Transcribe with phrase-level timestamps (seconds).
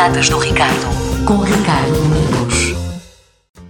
[0.00, 2.74] Ricardo, com Ricardo Domingos.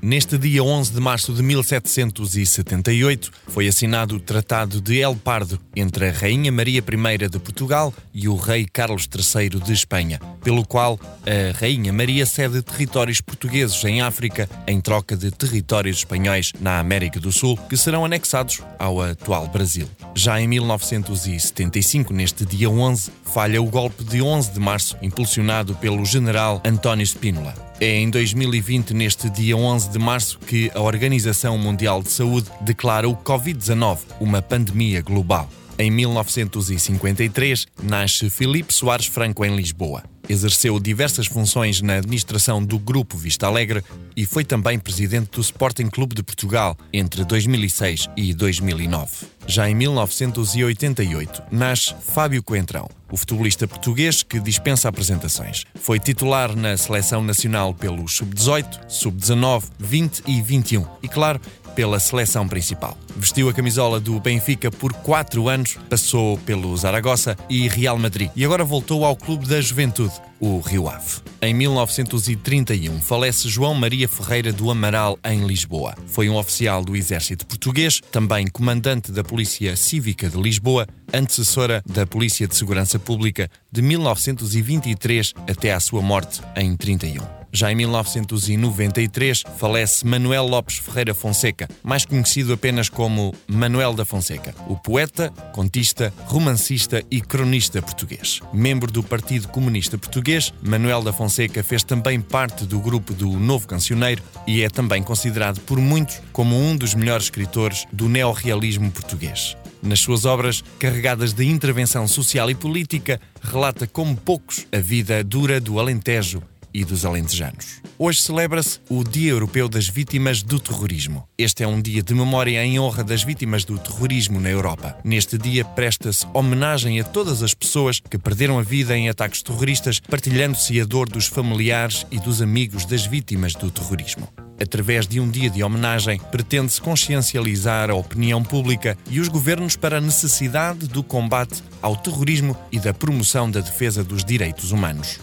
[0.00, 6.08] Neste dia 11 de março de 1778 foi assinado o Tratado de El Pardo entre
[6.08, 10.98] a Rainha Maria I de Portugal e o Rei Carlos III de Espanha, pelo qual
[11.26, 17.20] a Rainha Maria cede territórios portugueses em África em troca de territórios espanhóis na América
[17.20, 19.90] do Sul, que serão anexados ao atual Brasil.
[20.16, 26.04] Já em 1975, neste dia 11, falha o golpe de 11 de março, impulsionado pelo
[26.04, 27.52] general António Spínola.
[27.80, 33.08] É em 2020, neste dia 11 de março, que a Organização Mundial de Saúde declara
[33.08, 35.48] o Covid-19 uma pandemia global.
[35.76, 40.13] Em 1953, nasce Filipe Soares Franco em Lisboa.
[40.28, 43.82] Exerceu diversas funções na administração do Grupo Vista Alegre
[44.16, 49.26] e foi também presidente do Sporting Clube de Portugal entre 2006 e 2009.
[49.46, 55.64] Já em 1988, nasce Fábio Coentrão, o futebolista português que dispensa apresentações.
[55.74, 61.40] Foi titular na seleção nacional pelos sub-18, sub-19, 20 e 21 e, claro,
[61.74, 62.96] pela seleção principal.
[63.16, 68.44] Vestiu a camisola do Benfica por quatro anos, passou pelo Zaragoza e Real Madrid e
[68.44, 71.20] agora voltou ao Clube da Juventude, o Rio Ave.
[71.40, 75.94] Em 1931 falece João Maria Ferreira do Amaral em Lisboa.
[76.06, 82.06] Foi um oficial do Exército Português, também comandante da Polícia Cívica de Lisboa, antecessora da
[82.06, 87.44] Polícia de Segurança Pública de 1923 até à sua morte em 31.
[87.54, 94.52] Já em 1993 falece Manuel Lopes Ferreira Fonseca, mais conhecido apenas como Manuel da Fonseca,
[94.66, 98.40] o poeta, contista, romancista e cronista português.
[98.52, 100.23] Membro do Partido Comunista Português,
[100.62, 105.60] Manuel da Fonseca fez também parte do grupo do Novo Cancioneiro e é também considerado
[105.60, 109.54] por muitos como um dos melhores escritores do neorrealismo português.
[109.82, 115.60] Nas suas obras, carregadas de intervenção social e política, relata como poucos a vida dura
[115.60, 116.42] do Alentejo
[116.74, 117.80] e dos alentejanos.
[117.96, 121.26] Hoje celebra-se o Dia Europeu das Vítimas do Terrorismo.
[121.38, 124.98] Este é um dia de memória em honra das vítimas do terrorismo na Europa.
[125.04, 130.00] Neste dia presta-se homenagem a todas as pessoas que perderam a vida em ataques terroristas,
[130.00, 134.28] partilhando-se a dor dos familiares e dos amigos das vítimas do terrorismo.
[134.60, 139.98] Através de um dia de homenagem, pretende-se consciencializar a opinião pública e os governos para
[139.98, 145.20] a necessidade do combate ao terrorismo e da promoção da defesa dos direitos humanos.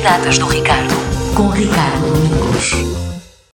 [0.00, 0.94] As datas do Ricardo,
[1.34, 3.09] com Ricardo Domingos.